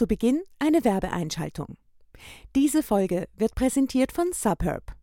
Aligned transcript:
Zu 0.00 0.06
Beginn 0.06 0.40
eine 0.58 0.82
Werbeeinschaltung. 0.82 1.76
Diese 2.56 2.82
Folge 2.82 3.28
wird 3.36 3.54
präsentiert 3.54 4.12
von 4.12 4.32
Subherb, 4.32 4.94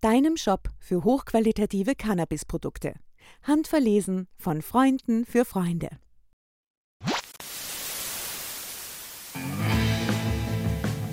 deinem 0.00 0.38
Shop 0.38 0.70
für 0.78 1.04
hochqualitative 1.04 1.94
Cannabisprodukte. 1.94 2.94
Handverlesen 3.42 4.28
von 4.38 4.62
Freunden 4.62 5.26
für 5.26 5.44
Freunde. 5.44 5.90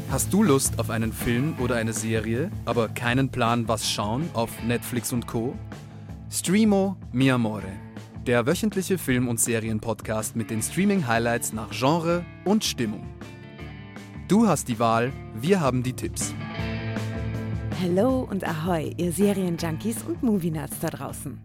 Hast 0.10 0.32
du 0.32 0.42
Lust 0.42 0.80
auf 0.80 0.90
einen 0.90 1.12
Film 1.12 1.58
oder 1.60 1.76
eine 1.76 1.92
Serie, 1.92 2.50
aber 2.64 2.88
keinen 2.88 3.30
Plan, 3.30 3.68
was 3.68 3.92
schauen 3.92 4.30
auf 4.32 4.64
Netflix 4.64 5.12
und 5.12 5.28
Co? 5.28 5.54
Streamo 6.32 6.96
Mi 7.12 7.30
Amore, 7.30 7.74
der 8.26 8.46
wöchentliche 8.46 8.98
Film- 8.98 9.28
und 9.28 9.42
Serienpodcast 9.42 10.38
mit 10.38 10.50
den 10.50 10.62
Streaming-Highlights 10.62 11.52
nach 11.52 11.72
Genre 11.72 12.26
und 12.46 12.64
Stimmung. 12.64 13.06
Du 14.30 14.48
hast 14.48 14.70
die 14.70 14.80
Wahl, 14.80 15.12
wir 15.36 15.60
haben 15.60 15.84
die 15.84 15.94
Tipps. 15.94 16.34
Hallo 17.82 18.26
und 18.30 18.46
Ahoi, 18.48 18.94
ihr 18.96 19.12
Serienjunkies 19.12 20.04
und 20.04 20.24
Movie-Nerds 20.24 20.80
da 20.80 20.90
draußen. 20.90 21.42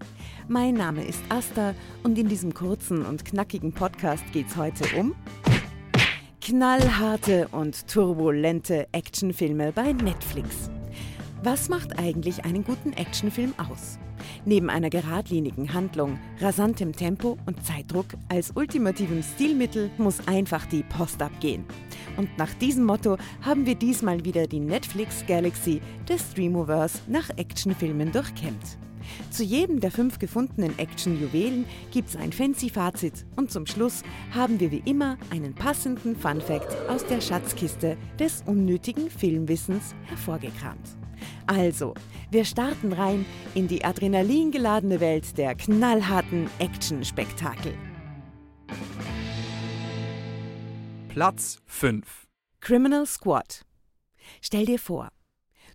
Mein 0.46 0.74
Name 0.74 1.04
ist 1.04 1.20
Asta 1.28 1.74
und 2.04 2.16
in 2.16 2.28
diesem 2.28 2.54
kurzen 2.54 3.04
und 3.04 3.24
knackigen 3.24 3.72
Podcast 3.72 4.24
geht's 4.32 4.56
heute 4.56 4.84
um 4.96 5.14
knallharte 6.40 7.48
und 7.48 7.88
turbulente 7.88 8.86
Actionfilme 8.92 9.72
bei 9.72 9.92
Netflix. 9.92 10.70
Was 11.42 11.68
macht 11.68 11.98
eigentlich 11.98 12.44
einen 12.44 12.64
guten 12.64 12.94
Actionfilm 12.94 13.54
aus? 13.58 13.98
Neben 14.44 14.70
einer 14.70 14.90
geradlinigen 14.90 15.72
Handlung, 15.74 16.18
rasantem 16.40 16.92
Tempo 16.92 17.36
und 17.46 17.64
Zeitdruck 17.64 18.06
als 18.28 18.52
ultimativem 18.54 19.22
Stilmittel 19.22 19.90
muss 19.98 20.26
einfach 20.26 20.66
die 20.66 20.82
Post 20.82 21.22
abgehen. 21.22 21.64
Und 22.16 22.36
nach 22.38 22.52
diesem 22.54 22.84
Motto 22.84 23.16
haben 23.42 23.66
wir 23.66 23.74
diesmal 23.74 24.24
wieder 24.24 24.46
die 24.46 24.60
Netflix 24.60 25.24
Galaxy 25.26 25.80
des 26.08 26.20
Streamoverse 26.32 27.00
nach 27.06 27.30
Actionfilmen 27.36 28.12
durchkämmt. 28.12 28.78
Zu 29.30 29.42
jedem 29.42 29.80
der 29.80 29.90
fünf 29.90 30.18
gefundenen 30.18 30.78
Action-Juwelen 30.78 31.64
gibt 31.92 32.10
es 32.10 32.16
ein 32.16 32.32
fancy 32.32 32.68
Fazit 32.68 33.24
und 33.36 33.50
zum 33.50 33.66
Schluss 33.66 34.02
haben 34.34 34.60
wir 34.60 34.70
wie 34.70 34.82
immer 34.84 35.16
einen 35.30 35.54
passenden 35.54 36.16
Fun-Fact 36.16 36.76
aus 36.88 37.06
der 37.06 37.20
Schatzkiste 37.20 37.96
des 38.18 38.42
unnötigen 38.46 39.10
Filmwissens 39.10 39.94
hervorgekramt. 40.04 40.98
Also, 41.48 41.94
wir 42.30 42.44
starten 42.44 42.92
rein 42.92 43.24
in 43.54 43.68
die 43.68 43.82
adrenalingeladene 43.82 45.00
Welt 45.00 45.38
der 45.38 45.54
knallharten 45.54 46.50
Action-Spektakel. 46.58 47.72
Platz 51.08 51.58
5 51.64 52.26
Criminal 52.60 53.06
Squad. 53.06 53.62
Stell 54.42 54.66
dir 54.66 54.78
vor, 54.78 55.08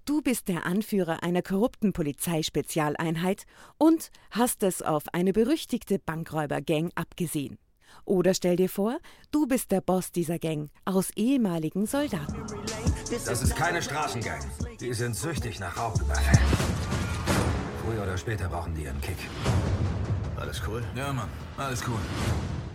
Du 0.06 0.22
bist 0.22 0.50
der 0.50 0.66
Anführer 0.66 1.24
einer 1.24 1.42
korrupten 1.42 1.94
Polizeispezialeinheit 1.94 3.46
und 3.78 4.12
hast 4.32 4.62
es 4.62 4.82
auf 4.82 5.06
eine 5.14 5.32
berüchtigte 5.32 5.98
Bankräubergang 5.98 6.92
abgesehen. 6.94 7.58
Oder 8.04 8.34
stell 8.34 8.58
dir 8.58 8.70
vor, 8.70 9.00
du 9.32 9.48
bist 9.48 9.72
der 9.72 9.80
Boss 9.80 10.12
dieser 10.12 10.40
Gang 10.40 10.70
aus 10.84 11.10
ehemaligen 11.16 11.86
Soldaten. 11.86 12.44
Das 13.26 13.44
ist 13.44 13.56
keine 13.56 13.82
Straßengang. 13.82 14.40
Die 14.80 14.94
sind 14.94 15.16
süchtig 15.16 15.60
nach 15.60 15.78
Raubüberfällen. 15.78 16.48
Früher 17.84 18.04
oder 18.04 18.18
später 18.18 18.48
brauchen 18.48 18.74
die 18.74 18.88
einen 18.88 19.02
Kick. 19.02 19.18
Alles 20.36 20.62
cool? 20.68 20.84
Ja, 20.96 21.14
Mann. 21.14 21.30
Alles 21.58 21.84
cool. 21.88 22.00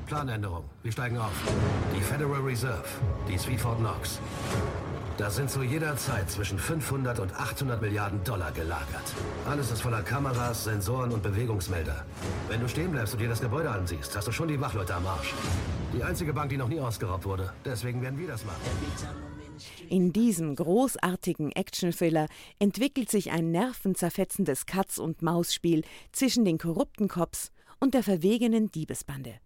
Planänderung. 0.06 0.64
Wir 0.82 0.92
steigen 0.92 1.18
auf. 1.18 1.32
Die 1.94 2.00
Federal 2.00 2.40
Reserve. 2.40 2.84
Die 3.28 3.34
ist 3.34 3.48
wie 3.48 3.58
Fort 3.58 3.78
Knox. 3.78 4.20
Da 5.18 5.28
sind 5.28 5.50
zu 5.50 5.64
jeder 5.64 5.96
Zeit 5.96 6.30
zwischen 6.30 6.58
500 6.58 7.18
und 7.18 7.34
800 7.34 7.82
Milliarden 7.82 8.22
Dollar 8.22 8.52
gelagert. 8.52 9.02
Alles 9.50 9.72
ist 9.72 9.82
voller 9.82 10.02
Kameras, 10.02 10.64
Sensoren 10.64 11.10
und 11.10 11.24
Bewegungsmelder. 11.24 12.04
Wenn 12.48 12.60
du 12.60 12.68
stehen 12.68 12.92
bleibst 12.92 13.14
und 13.14 13.20
dir 13.20 13.28
das 13.28 13.40
Gebäude 13.40 13.70
ansiehst, 13.70 14.16
hast 14.16 14.28
du 14.28 14.32
schon 14.32 14.46
die 14.46 14.60
Wachleute 14.60 14.94
am 14.94 15.06
Arsch. 15.06 15.34
Die 15.92 16.04
einzige 16.04 16.32
Bank, 16.32 16.50
die 16.50 16.56
noch 16.56 16.68
nie 16.68 16.80
ausgeraubt 16.80 17.24
wurde. 17.24 17.52
Deswegen 17.64 18.00
werden 18.00 18.18
wir 18.18 18.28
das 18.28 18.44
machen. 18.44 18.60
In 19.88 20.12
diesem 20.12 20.56
großartigen 20.56 21.52
Actionthriller 21.52 22.26
entwickelt 22.58 23.10
sich 23.10 23.30
ein 23.30 23.50
nervenzerfetzendes 23.50 24.66
Katz-und-Maus-Spiel 24.66 25.82
zwischen 26.12 26.44
den 26.44 26.58
korrupten 26.58 27.08
Cops 27.08 27.50
und 27.80 27.94
der 27.94 28.02
verwegenen 28.02 28.70
Diebesbande. 28.70 29.40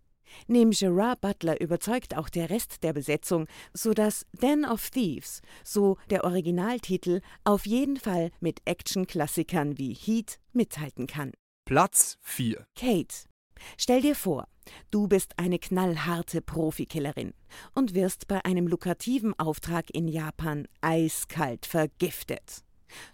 Neben 0.46 0.70
Gerard 0.70 1.20
Butler 1.20 1.60
überzeugt 1.60 2.16
auch 2.16 2.28
der 2.28 2.50
Rest 2.50 2.82
der 2.82 2.92
Besetzung, 2.92 3.46
sodass 3.74 4.26
Den 4.32 4.64
of 4.64 4.90
Thieves, 4.90 5.42
so 5.64 5.98
der 6.10 6.24
Originaltitel, 6.24 7.20
auf 7.44 7.66
jeden 7.66 7.96
Fall 7.96 8.30
mit 8.40 8.60
Action-Klassikern 8.64 9.78
wie 9.78 9.94
Heat 9.94 10.38
mithalten 10.52 11.06
kann. 11.06 11.32
Platz 11.64 12.16
4 12.22 12.66
Kate. 12.74 13.31
Stell 13.76 14.00
dir 14.02 14.14
vor, 14.14 14.46
du 14.90 15.08
bist 15.08 15.38
eine 15.38 15.58
knallharte 15.58 16.40
Profikillerin 16.40 17.34
und 17.74 17.94
wirst 17.94 18.28
bei 18.28 18.44
einem 18.44 18.66
lukrativen 18.66 19.38
Auftrag 19.38 19.90
in 19.90 20.08
Japan 20.08 20.66
eiskalt 20.80 21.66
vergiftet. 21.66 22.62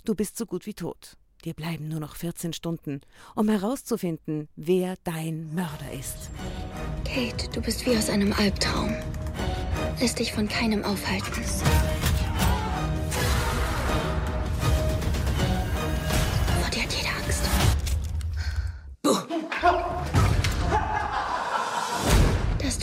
Du 0.05 0.15
bist 0.15 0.37
so 0.37 0.47
gut 0.47 0.67
wie 0.67 0.75
tot. 0.75 1.17
Dir 1.45 1.55
bleiben 1.55 1.89
nur 1.89 2.01
noch 2.01 2.17
14 2.17 2.53
Stunden, 2.53 3.01
um 3.37 3.49
herauszufinden, 3.49 4.49
wer 4.57 4.97
dein 5.05 5.55
Mörder 5.55 5.93
ist. 5.93 6.31
Kate, 7.05 7.49
du 7.51 7.61
bist 7.61 7.87
wie 7.87 7.97
aus 7.97 8.11
einem 8.11 8.33
Albtraum. 8.33 8.95
Lass 10.01 10.17
dich 10.17 10.33
von 10.33 10.49
keinem 10.49 10.85
aufhalten. 10.85 11.45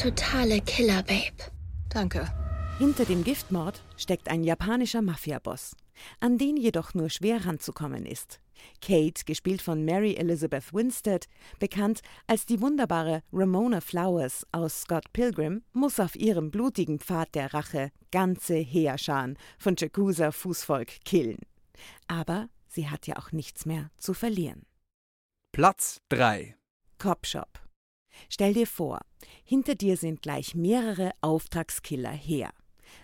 Totale 0.06 0.62
Killer-Babe. 0.62 1.52
Danke. 1.90 2.28
Hinter 2.78 3.06
dem 3.06 3.24
Giftmord 3.24 3.82
steckt 3.98 4.30
ein 4.30 4.44
japanischer 4.44 5.02
Mafiaboss, 5.02 5.76
an 6.20 6.38
den 6.38 6.58
jedoch 6.58 6.94
nur 6.94 7.10
schwer 7.10 7.44
ranzukommen 7.44 8.06
ist. 8.06 8.40
Kate, 8.82 9.26
gespielt 9.26 9.64
von 9.64 9.84
Mary 9.84 10.14
Elizabeth 10.14 10.72
Winstead, 10.76 11.26
bekannt 11.58 12.02
als 12.28 12.46
die 12.46 12.62
wunderbare 12.62 13.24
Ramona 13.34 13.82
Flowers 13.82 14.46
aus 14.52 14.82
Scott 14.82 15.12
Pilgrim, 15.12 15.64
muss 15.74 16.00
auf 16.00 16.16
ihrem 16.16 16.52
blutigen 16.52 17.00
Pfad 17.00 17.34
der 17.34 17.56
Rache 17.56 17.90
ganze 18.12 18.58
Heerscharen 18.58 19.40
von 19.58 19.76
Jakuza 19.76 20.32
Fußvolk 20.32 21.04
killen. 21.04 21.40
Aber 22.08 22.50
sie 22.68 22.90
hat 22.90 23.08
ja 23.08 23.18
auch 23.18 23.32
nichts 23.32 23.66
mehr 23.66 23.90
zu 23.98 24.14
verlieren. 24.14 24.68
Platz 25.52 26.00
3 26.10 26.56
Cop 27.00 27.26
Shop. 27.26 27.65
Stell 28.30 28.54
dir 28.54 28.68
vor, 28.68 29.00
hinter 29.44 29.76
dir 29.76 29.98
sind 29.98 30.22
gleich 30.22 30.56
mehrere 30.56 31.12
Auftragskiller 31.22 32.12
her. 32.12 32.52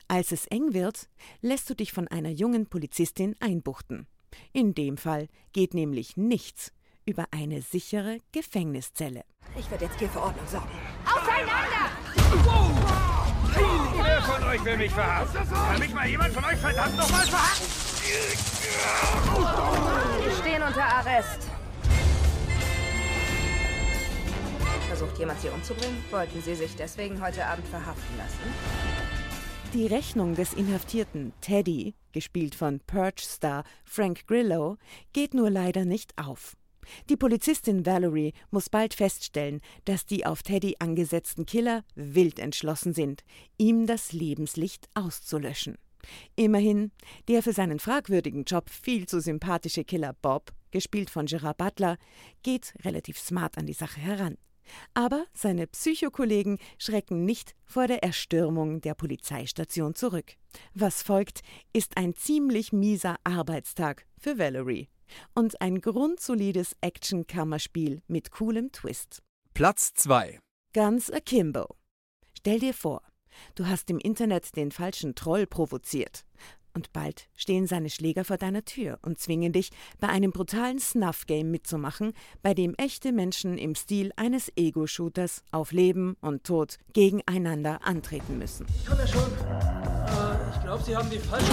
Als 0.07 0.31
es 0.31 0.45
eng 0.47 0.73
wird, 0.73 1.09
lässt 1.41 1.69
du 1.69 1.75
dich 1.75 1.91
von 1.91 2.07
einer 2.07 2.29
jungen 2.29 2.67
Polizistin 2.67 3.35
einbuchten. 3.39 4.07
In 4.53 4.73
dem 4.73 4.97
Fall 4.97 5.27
geht 5.53 5.73
nämlich 5.73 6.17
nichts 6.17 6.71
über 7.05 7.25
eine 7.31 7.61
sichere 7.61 8.19
Gefängniszelle. 8.31 9.23
Ich 9.57 9.69
werde 9.69 9.85
jetzt 9.85 9.99
hier 9.99 10.09
für 10.09 10.21
Ordnung 10.21 10.47
sorgen. 10.47 10.69
Auseinander! 11.05 11.91
Wer 14.03 14.21
von 14.21 14.43
euch 14.43 14.63
will 14.63 14.77
mich 14.77 14.91
verhaften? 14.91 15.49
Kann 15.49 15.79
mich 15.79 15.93
mal 15.93 16.07
jemand 16.07 16.33
von 16.33 16.45
euch 16.45 16.57
verdammt 16.57 16.97
nochmal 16.97 17.25
verhaften? 17.25 17.91
Sie 20.23 20.41
stehen 20.41 20.63
unter 20.63 20.83
Arrest. 20.83 21.50
Versucht 25.01 25.17
jemand 25.17 25.41
Sie 25.41 25.49
umzubringen? 25.49 25.97
Wollten 26.11 26.43
Sie 26.43 26.53
sich 26.53 26.75
deswegen 26.75 27.23
heute 27.23 27.43
Abend 27.47 27.67
verhaften 27.67 28.17
lassen? 28.19 28.37
Die 29.73 29.87
Rechnung 29.87 30.35
des 30.35 30.53
Inhaftierten 30.53 31.33
Teddy, 31.41 31.95
gespielt 32.11 32.53
von 32.53 32.79
Purge-Star 32.81 33.63
Frank 33.83 34.27
Grillo, 34.27 34.77
geht 35.11 35.33
nur 35.33 35.49
leider 35.49 35.85
nicht 35.85 36.15
auf. 36.19 36.55
Die 37.09 37.17
Polizistin 37.17 37.83
Valerie 37.83 38.33
muss 38.51 38.69
bald 38.69 38.93
feststellen, 38.93 39.61
dass 39.85 40.05
die 40.05 40.27
auf 40.27 40.43
Teddy 40.43 40.75
angesetzten 40.77 41.47
Killer 41.47 41.83
wild 41.95 42.37
entschlossen 42.37 42.93
sind, 42.93 43.23
ihm 43.57 43.87
das 43.87 44.13
Lebenslicht 44.13 44.87
auszulöschen. 44.93 45.79
Immerhin, 46.35 46.91
der 47.27 47.41
für 47.41 47.53
seinen 47.53 47.79
fragwürdigen 47.79 48.43
Job 48.43 48.69
viel 48.69 49.07
zu 49.07 49.19
sympathische 49.19 49.83
Killer 49.83 50.13
Bob, 50.21 50.51
gespielt 50.69 51.09
von 51.09 51.25
Gerard 51.25 51.57
Butler, 51.57 51.97
geht 52.43 52.75
relativ 52.85 53.17
smart 53.17 53.57
an 53.57 53.65
die 53.65 53.73
Sache 53.73 53.99
heran. 53.99 54.37
Aber 54.93 55.25
seine 55.33 55.67
Psychokollegen 55.67 56.57
schrecken 56.77 57.25
nicht 57.25 57.55
vor 57.65 57.87
der 57.87 58.03
Erstürmung 58.03 58.81
der 58.81 58.93
Polizeistation 58.93 59.95
zurück. 59.95 60.33
Was 60.73 61.03
folgt, 61.03 61.41
ist 61.73 61.97
ein 61.97 62.15
ziemlich 62.15 62.71
mieser 62.71 63.17
Arbeitstag 63.23 64.05
für 64.19 64.37
Valerie 64.37 64.89
und 65.33 65.61
ein 65.61 65.81
grundsolides 65.81 66.75
Action-Kammerspiel 66.81 68.01
mit 68.07 68.31
coolem 68.31 68.71
Twist. 68.71 69.21
Platz 69.53 69.93
2 69.93 70.39
Guns 70.73 71.11
Akimbo. 71.11 71.75
Stell 72.37 72.59
dir 72.59 72.73
vor, 72.73 73.01
Du 73.55 73.67
hast 73.67 73.89
im 73.89 73.99
Internet 73.99 74.55
den 74.55 74.71
falschen 74.71 75.15
Troll 75.15 75.47
provoziert. 75.47 76.25
Und 76.73 76.93
bald 76.93 77.27
stehen 77.35 77.67
seine 77.67 77.89
Schläger 77.89 78.23
vor 78.23 78.37
deiner 78.37 78.63
Tür 78.63 78.99
und 79.01 79.19
zwingen 79.19 79.51
dich, 79.51 79.71
bei 79.99 80.07
einem 80.07 80.31
brutalen 80.31 80.79
Snuff-Game 80.79 81.51
mitzumachen, 81.51 82.13
bei 82.41 82.53
dem 82.53 82.75
echte 82.75 83.11
Menschen 83.11 83.57
im 83.57 83.75
Stil 83.75 84.11
eines 84.15 84.51
Ego-Shooters 84.55 85.43
auf 85.51 85.71
Leben 85.71 86.15
und 86.21 86.43
Tod 86.43 86.77
gegeneinander 86.93 87.79
antreten 87.83 88.37
müssen. 88.37 88.65
Ich 88.79 88.85
kann 88.85 88.97
ja 88.97 89.07
schon. 89.07 89.21
Uh, 89.21 90.55
ich 90.55 90.61
glaube, 90.63 90.83
Sie 90.83 90.95
haben 90.95 91.09
die 91.09 91.19
falsche. 91.19 91.51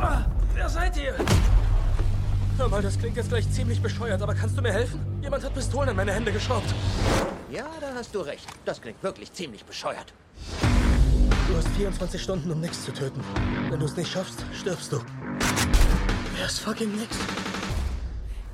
Ah, 0.00 0.26
wer 0.54 0.68
seid 0.68 0.96
ihr? 0.96 1.14
Hör 2.58 2.68
mal, 2.68 2.82
das 2.82 2.98
klingt 2.98 3.16
jetzt 3.16 3.28
gleich 3.28 3.50
ziemlich 3.50 3.82
bescheuert, 3.82 4.22
aber 4.22 4.34
kannst 4.34 4.56
du 4.56 4.62
mir 4.62 4.72
helfen? 4.72 5.00
Jemand 5.20 5.44
hat 5.44 5.54
Pistolen 5.54 5.90
an 5.90 5.96
meine 5.96 6.12
Hände 6.12 6.32
geschraubt. 6.32 6.74
Ja, 7.50 7.66
da 7.80 7.94
hast 7.94 8.14
du 8.14 8.20
recht. 8.20 8.46
Das 8.64 8.80
klingt 8.80 9.02
wirklich 9.02 9.32
ziemlich 9.32 9.64
bescheuert. 9.64 10.14
Du 11.48 11.56
hast 11.56 11.68
24 11.68 12.20
Stunden, 12.20 12.50
um 12.50 12.60
nichts 12.60 12.84
zu 12.84 12.92
töten. 12.92 13.20
Wenn 13.70 13.78
du 13.78 13.86
es 13.86 13.96
nicht 13.96 14.10
schaffst, 14.10 14.44
stirbst 14.52 14.92
du. 14.92 15.00
Wer 16.34 16.46
ist 16.46 16.58
fucking 16.58 16.90
nix? 16.96 17.16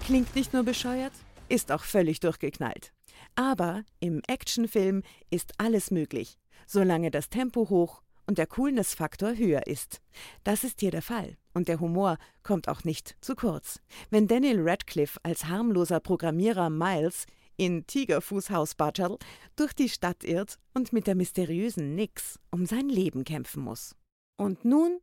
Klingt 0.05 0.35
nicht 0.37 0.53
nur 0.53 0.63
bescheuert, 0.63 1.13
ist 1.49 1.73
auch 1.73 1.85
völlig 1.85 2.21
durchgeknallt. 2.21 2.93
Aber 3.35 3.83
im 4.01 4.21
Actionfilm 4.27 5.03
ist 5.31 5.53
alles 5.57 5.91
möglich, 5.91 6.39
solange 6.67 7.11
das 7.11 7.31
Tempo 7.31 7.71
hoch 7.71 8.03
und 8.27 8.37
der 8.37 8.47
Coolness-Faktor 8.47 9.37
höher 9.37 9.67
ist. 9.67 10.03
Das 10.45 10.63
ist 10.63 10.81
hier 10.81 10.91
der 10.91 11.03
Fall. 11.03 11.39
Und 11.55 11.69
der 11.69 11.81
Humor 11.81 12.19
kommt 12.43 12.69
auch 12.69 12.85
nicht 12.85 13.17
zu 13.21 13.35
kurz. 13.35 13.81
Wenn 14.11 14.29
Daniel 14.29 14.61
Radcliffe 14.61 15.19
als 15.23 15.47
harmloser 15.47 16.01
Programmierer 16.01 16.69
Miles 16.69 17.27
in 17.57 17.87
Tigerfußhaus 17.87 18.75
Butchel 18.75 19.19
durch 19.57 19.73
die 19.73 19.89
Stadt 19.89 20.25
irrt 20.25 20.59
und 20.75 20.93
mit 20.93 21.07
der 21.07 21.15
mysteriösen 21.15 21.95
Nix 21.95 22.39
um 22.51 22.67
sein 22.67 22.89
Leben 22.89 23.25
kämpfen 23.25 23.63
muss. 23.63 23.95
Und 24.37 24.65
nun 24.65 25.01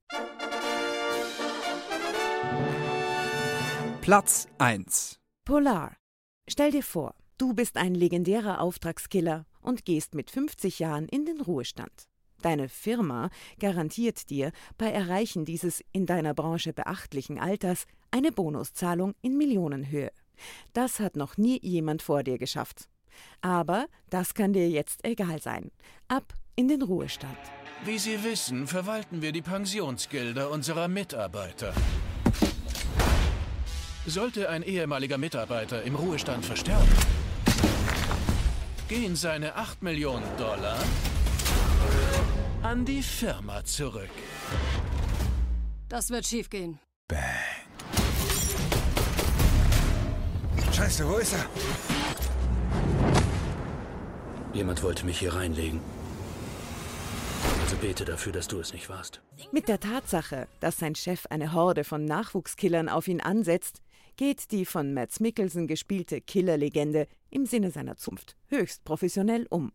Platz 4.01 4.47
1 4.57 5.19
Polar. 5.45 5.95
Stell 6.47 6.71
dir 6.71 6.83
vor, 6.83 7.15
du 7.37 7.53
bist 7.53 7.77
ein 7.77 7.93
legendärer 7.93 8.61
Auftragskiller 8.61 9.45
und 9.61 9.85
gehst 9.85 10.15
mit 10.15 10.31
50 10.31 10.79
Jahren 10.79 11.07
in 11.07 11.25
den 11.25 11.41
Ruhestand. 11.41 12.09
Deine 12.41 12.69
Firma 12.69 13.29
garantiert 13.59 14.29
dir 14.29 14.51
bei 14.77 14.89
Erreichen 14.91 15.45
dieses 15.45 15.83
in 15.91 16.05
deiner 16.05 16.33
Branche 16.33 16.73
beachtlichen 16.73 17.37
Alters 17.37 17.85
eine 18.11 18.31
Bonuszahlung 18.31 19.13
in 19.21 19.37
Millionenhöhe. 19.37 20.11
Das 20.73 20.99
hat 20.99 21.15
noch 21.15 21.37
nie 21.37 21.59
jemand 21.61 22.01
vor 22.01 22.23
dir 22.23 22.37
geschafft. 22.37 22.89
Aber 23.41 23.87
das 24.09 24.33
kann 24.33 24.53
dir 24.53 24.69
jetzt 24.69 25.05
egal 25.05 25.41
sein. 25.41 25.71
Ab 26.07 26.33
in 26.55 26.67
den 26.67 26.81
Ruhestand. 26.81 27.37
Wie 27.85 27.97
Sie 27.97 28.23
wissen, 28.23 28.67
verwalten 28.67 29.21
wir 29.21 29.31
die 29.31 29.41
Pensionsgelder 29.41 30.49
unserer 30.49 30.87
Mitarbeiter. 30.87 31.73
Sollte 34.05 34.49
ein 34.49 34.63
ehemaliger 34.63 35.17
Mitarbeiter 35.17 35.83
im 35.83 35.95
Ruhestand 35.95 36.45
versterben, 36.45 36.89
gehen 38.87 39.15
seine 39.15 39.55
8 39.55 39.83
Millionen 39.83 40.25
Dollar 40.37 40.79
an 42.63 42.85
die 42.85 43.01
Firma 43.01 43.63
zurück. 43.63 44.09
Das 45.87 46.09
wird 46.09 46.25
schiefgehen. 46.25 46.79
Bang. 47.07 47.38
Scheiße, 50.79 51.09
wo 51.09 51.17
ist 51.17 51.33
er? 51.33 51.45
Jemand 54.53 54.81
wollte 54.81 55.05
mich 55.05 55.19
hier 55.19 55.33
reinlegen. 55.33 55.81
Also 57.61 57.75
bete 57.75 58.05
dafür, 58.05 58.31
dass 58.31 58.47
du 58.47 58.61
es 58.61 58.71
nicht 58.71 58.87
warst. 58.87 59.19
Mit 59.51 59.67
der 59.67 59.81
Tatsache, 59.81 60.47
dass 60.61 60.77
sein 60.77 60.95
Chef 60.95 61.25
eine 61.25 61.51
Horde 61.51 61.83
von 61.83 62.05
Nachwuchskillern 62.05 62.87
auf 62.87 63.09
ihn 63.09 63.19
ansetzt, 63.19 63.81
geht 64.15 64.51
die 64.51 64.63
von 64.63 64.93
Mads 64.93 65.19
Mikkelsen 65.19 65.67
gespielte 65.67 66.21
Killerlegende 66.21 67.09
im 67.29 67.45
Sinne 67.45 67.71
seiner 67.71 67.97
Zunft 67.97 68.37
höchst 68.47 68.85
professionell 68.85 69.47
um. 69.49 69.73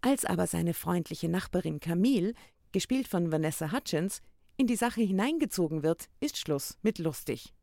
Als 0.00 0.24
aber 0.24 0.48
seine 0.48 0.74
freundliche 0.74 1.28
Nachbarin 1.28 1.78
Camille, 1.78 2.34
gespielt 2.72 3.06
von 3.06 3.30
Vanessa 3.30 3.70
Hutchins, 3.70 4.22
in 4.56 4.66
die 4.66 4.74
Sache 4.74 5.02
hineingezogen 5.02 5.84
wird, 5.84 6.08
ist 6.18 6.36
Schluss 6.36 6.78
mit 6.82 6.98
lustig. 6.98 7.54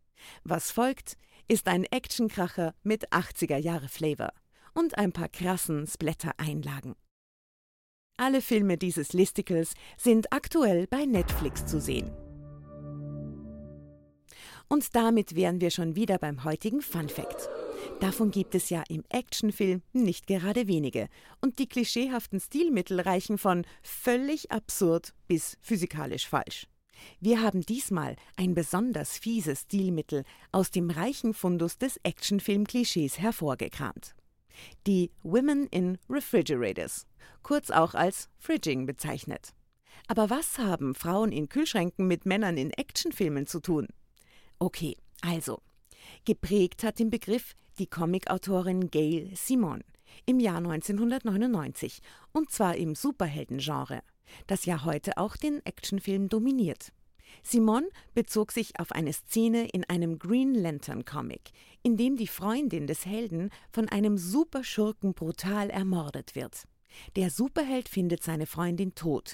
Was 0.45 0.71
folgt, 0.71 1.17
ist 1.47 1.67
ein 1.67 1.85
Actionkracher 1.85 2.73
mit 2.83 3.09
80er 3.11 3.57
Jahre 3.57 3.89
Flavor 3.89 4.33
und 4.73 4.97
ein 4.97 5.11
paar 5.11 5.29
krassen 5.29 5.87
Splatter-Einlagen. 5.87 6.95
Alle 8.17 8.41
Filme 8.41 8.77
dieses 8.77 9.13
Listicles 9.13 9.73
sind 9.97 10.31
aktuell 10.31 10.87
bei 10.87 11.05
Netflix 11.05 11.65
zu 11.65 11.81
sehen. 11.81 12.11
Und 14.69 14.95
damit 14.95 15.35
wären 15.35 15.61
wir 15.61 15.71
schon 15.71 15.95
wieder 15.95 16.17
beim 16.17 16.43
heutigen 16.43 16.81
Fun 16.81 17.09
Fact. 17.09 17.49
Davon 17.99 18.31
gibt 18.31 18.55
es 18.55 18.69
ja 18.69 18.83
im 18.87 19.03
Actionfilm 19.09 19.81
nicht 19.93 20.27
gerade 20.27 20.67
wenige. 20.67 21.07
Und 21.41 21.59
die 21.59 21.67
klischeehaften 21.67 22.39
Stilmittel 22.39 22.99
reichen 22.99 23.37
von 23.37 23.65
völlig 23.81 24.51
absurd 24.51 25.13
bis 25.27 25.57
physikalisch 25.61 26.27
falsch. 26.27 26.67
Wir 27.19 27.41
haben 27.41 27.61
diesmal 27.61 28.15
ein 28.35 28.53
besonders 28.53 29.17
fieses 29.17 29.61
Stilmittel 29.61 30.23
aus 30.51 30.71
dem 30.71 30.89
reichen 30.89 31.33
Fundus 31.33 31.77
des 31.77 31.97
Actionfilm-Klischees 32.03 33.19
hervorgekramt. 33.19 34.15
Die 34.85 35.11
Women 35.23 35.67
in 35.67 35.97
Refrigerators, 36.09 37.05
kurz 37.41 37.71
auch 37.71 37.93
als 37.93 38.29
Fridging 38.37 38.85
bezeichnet. 38.85 39.53
Aber 40.07 40.29
was 40.29 40.57
haben 40.57 40.95
Frauen 40.95 41.31
in 41.31 41.49
Kühlschränken 41.49 42.07
mit 42.07 42.25
Männern 42.25 42.57
in 42.57 42.71
Actionfilmen 42.71 43.47
zu 43.47 43.59
tun? 43.59 43.87
Okay, 44.59 44.97
also, 45.21 45.61
geprägt 46.25 46.83
hat 46.83 46.99
den 46.99 47.09
Begriff 47.09 47.55
die 47.79 47.87
Comicautorin 47.87 48.91
Gail 48.91 49.31
Simon 49.35 49.83
im 50.25 50.39
Jahr 50.39 50.57
1999 50.57 52.01
und 52.33 52.51
zwar 52.51 52.75
im 52.75 52.95
Superheldengenre, 52.95 54.01
das 54.47 54.65
ja 54.65 54.83
heute 54.83 55.17
auch 55.17 55.35
den 55.35 55.65
Actionfilm 55.65 56.29
dominiert. 56.29 56.91
Simon 57.41 57.85
bezog 58.13 58.51
sich 58.51 58.79
auf 58.79 58.91
eine 58.91 59.11
Szene 59.11 59.67
in 59.69 59.83
einem 59.85 60.19
Green 60.19 60.53
Lantern 60.53 61.03
Comic, 61.05 61.51
in 61.81 61.97
dem 61.97 62.15
die 62.15 62.27
Freundin 62.27 62.87
des 62.87 63.05
Helden 63.05 63.49
von 63.71 63.89
einem 63.89 64.17
Superschurken 64.17 65.13
brutal 65.13 65.69
ermordet 65.69 66.35
wird. 66.35 66.63
Der 67.15 67.29
Superheld 67.29 67.89
findet 67.89 68.23
seine 68.23 68.45
Freundin 68.45 68.93
tot 68.93 69.33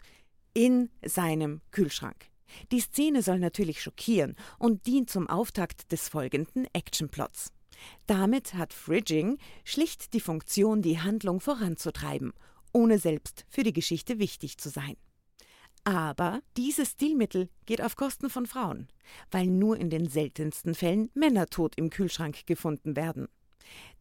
in 0.54 0.90
seinem 1.04 1.62
Kühlschrank. 1.72 2.30
Die 2.72 2.80
Szene 2.80 3.22
soll 3.22 3.40
natürlich 3.40 3.82
schockieren 3.82 4.36
und 4.58 4.88
dient 4.88 5.10
zum 5.10 5.28
Auftakt 5.30 5.92
des 5.92 6.10
folgenden 6.10 6.66
Actionplots. 6.74 7.52
Damit 8.08 8.56
hat 8.56 8.74
Fridging 8.74 9.38
schlicht 9.64 10.14
die 10.14 10.20
Funktion, 10.20 10.82
die 10.82 11.00
Handlung 11.00 11.40
voranzutreiben, 11.40 12.34
ohne 12.74 13.00
selbst 13.00 13.46
für 13.50 13.64
die 13.64 13.74
Geschichte 13.74 14.20
wichtig 14.20 14.58
zu 14.58 14.70
sein. 14.70 14.96
Aber 15.84 16.42
dieses 16.58 16.92
Stilmittel 16.92 17.50
geht 17.66 17.82
auf 17.82 17.96
Kosten 17.96 18.30
von 18.30 18.46
Frauen, 18.46 18.90
weil 19.32 19.48
nur 19.48 19.78
in 19.78 19.90
den 19.90 20.08
seltensten 20.08 20.76
Fällen 20.76 21.10
Männer 21.14 21.48
tot 21.48 21.76
im 21.78 21.90
Kühlschrank 21.90 22.46
gefunden 22.46 22.96
werden. 22.96 23.28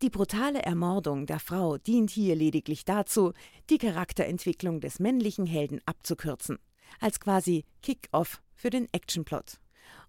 Die 0.03 0.11
brutale 0.11 0.63
Ermordung 0.63 1.27
der 1.27 1.41
Frau 1.41 1.79
dient 1.79 2.11
hier 2.11 2.35
lediglich 2.35 2.85
dazu, 2.85 3.33
die 3.71 3.79
Charakterentwicklung 3.79 4.81
des 4.81 4.99
männlichen 4.99 5.47
Helden 5.47 5.81
abzukürzen, 5.85 6.59
als 7.01 7.21
quasi 7.21 7.65
Kick-off 7.83 8.43
für 8.55 8.71
den 8.71 8.89
Actionplot 8.93 9.59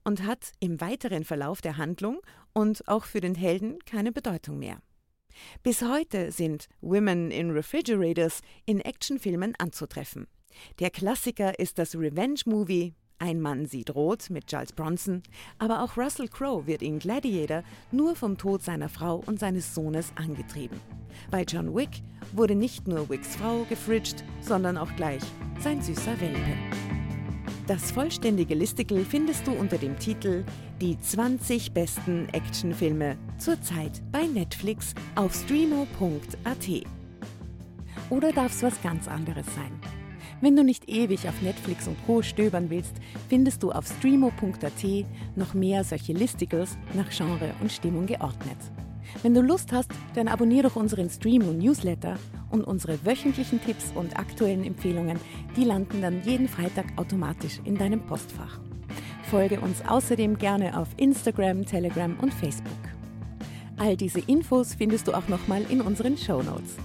und 0.04 0.24
hat 0.24 0.54
im 0.60 0.82
weiteren 0.82 1.24
Verlauf 1.24 1.62
der 1.62 1.78
Handlung 1.78 2.22
und 2.54 2.88
auch 2.88 3.06
für 3.06 3.22
den 3.22 3.36
Helden 3.36 3.80
keine 3.86 4.12
Bedeutung 4.12 4.60
mehr. 4.60 4.82
Bis 5.64 5.82
heute 5.82 6.32
sind 6.32 6.68
Women 6.82 7.32
in 7.32 7.52
Refrigerators 7.52 8.42
in 8.66 8.80
Actionfilmen 8.80 9.54
anzutreffen. 9.58 10.28
Der 10.80 10.90
Klassiker 10.90 11.60
ist 11.60 11.78
das 11.78 11.96
Revenge-Movie 11.96 12.94
Ein 13.22 13.42
Mann 13.42 13.66
sieht 13.66 13.94
rot 13.94 14.30
mit 14.30 14.48
Charles 14.48 14.72
Bronson, 14.72 15.24
aber 15.58 15.84
auch 15.84 15.98
Russell 15.98 16.30
Crowe 16.30 16.66
wird 16.68 16.82
in 16.82 17.00
Gladiator 17.00 17.64
nur 17.92 18.16
vom 18.16 18.38
Tod 18.38 18.64
seiner 18.64 18.88
Frau 18.88 19.22
und 19.26 19.40
seines 19.40 19.76
Sohnes 19.76 20.14
angetrieben. 20.16 20.80
Bei 21.30 21.44
John 21.44 21.76
Wick 21.76 22.02
wurde 22.34 22.56
nicht 22.56 22.88
nur 22.88 23.10
Wicks 23.10 23.36
Frau 23.36 23.66
gefridged, 23.68 24.24
sondern 24.42 24.78
auch 24.78 24.96
gleich 24.96 25.24
sein 25.60 25.82
süßer 25.82 26.20
Welpe. 26.22 26.89
Das 27.70 27.92
vollständige 27.92 28.56
Listicle 28.56 29.06
findest 29.06 29.46
du 29.46 29.52
unter 29.52 29.78
dem 29.78 30.00
Titel 30.00 30.44
Die 30.82 31.00
20 31.00 31.72
besten 31.72 32.28
Actionfilme 32.30 33.16
zurzeit 33.38 34.02
bei 34.12 34.26
Netflix 34.26 34.96
auf 35.14 35.36
streamo.at. 35.36 36.68
Oder 38.10 38.32
darf 38.32 38.54
es 38.54 38.64
was 38.64 38.82
ganz 38.82 39.08
anderes 39.08 39.46
sein? 39.54 39.72
Wenn 40.42 40.56
du 40.56 40.64
nicht 40.64 40.90
ewig 40.90 41.30
auf 41.30 41.44
Netflix 41.44 41.88
und 41.88 41.96
Co. 42.08 42.24
stöbern 42.24 42.72
willst, 42.72 42.96
findest 43.28 43.62
du 43.62 43.72
auf 43.72 43.86
streamo.at 43.86 45.06
noch 45.36 45.54
mehr 45.54 45.84
solche 45.84 46.14
Listicles 46.14 46.76
nach 46.96 47.12
Genre 47.12 47.54
und 47.62 47.72
Stimmung 47.72 48.08
geordnet. 48.08 48.58
Wenn 49.22 49.36
du 49.36 49.42
Lust 49.42 49.72
hast, 49.74 49.92
dann 50.16 50.28
abonniere 50.28 50.70
doch 50.70 50.76
unseren 50.76 51.12
Stream 51.12 51.48
und 51.48 51.60
Newsletter 51.60 52.18
und 52.50 52.64
unsere 52.64 53.06
wöchentlichen 53.06 53.62
Tipps 53.62 53.92
und 53.96 54.18
aktuellen 54.18 54.64
Empfehlungen, 54.64 55.20
die 55.56 55.64
landen 55.64 56.02
dann 56.02 56.24
jeden 56.24 56.48
Freitag 56.48 56.86
automatisch 56.98 57.60
in 57.64 57.78
deinem 57.78 58.02
Postfach. 58.02 58.60
Folge 59.30 59.60
uns 59.60 59.84
außerdem 59.88 60.38
gerne 60.38 60.78
auf 60.78 60.88
Instagram, 60.98 61.66
Telegram 61.66 62.18
und 62.22 62.34
Facebook. 62.34 62.74
All 63.78 63.96
diese 63.96 64.20
Infos 64.20 64.74
findest 64.74 65.08
du 65.08 65.14
auch 65.14 65.28
nochmal 65.28 65.64
in 65.70 65.82
unseren 65.82 66.18
Show 66.18 66.42
Notes. 66.42 66.76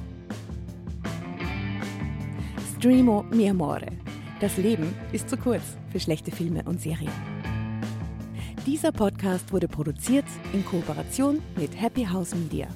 Streamo 2.76 3.24
mi 3.32 3.48
amore. 3.48 3.86
Das 4.40 4.58
Leben 4.58 4.94
ist 5.12 5.30
zu 5.30 5.36
kurz 5.36 5.62
für 5.90 5.98
schlechte 5.98 6.30
Filme 6.30 6.62
und 6.64 6.80
Serien. 6.80 7.10
Dieser 8.66 8.92
Podcast 8.92 9.52
wurde 9.52 9.68
produziert 9.68 10.26
in 10.52 10.64
Kooperation 10.64 11.40
mit 11.56 11.80
Happy 11.80 12.04
House 12.04 12.34
Media. 12.34 12.68